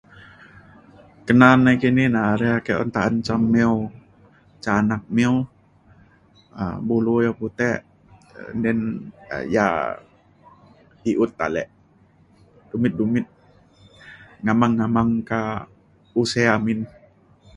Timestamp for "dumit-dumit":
12.69-13.27